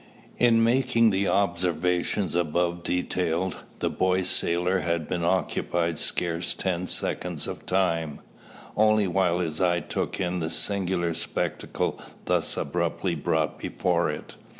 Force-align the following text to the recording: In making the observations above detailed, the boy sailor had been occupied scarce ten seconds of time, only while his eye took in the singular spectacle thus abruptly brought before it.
In 0.39 0.63
making 0.63 1.11
the 1.11 1.27
observations 1.27 2.33
above 2.33 2.81
detailed, 2.81 3.57
the 3.81 3.89
boy 3.91 4.23
sailor 4.23 4.79
had 4.79 5.07
been 5.07 5.23
occupied 5.23 5.99
scarce 5.99 6.55
ten 6.55 6.87
seconds 6.87 7.47
of 7.47 7.67
time, 7.67 8.19
only 8.75 9.07
while 9.07 9.37
his 9.37 9.61
eye 9.61 9.81
took 9.81 10.19
in 10.19 10.39
the 10.39 10.49
singular 10.49 11.13
spectacle 11.13 11.99
thus 12.25 12.57
abruptly 12.57 13.13
brought 13.13 13.59
before 13.59 14.09
it. 14.09 14.33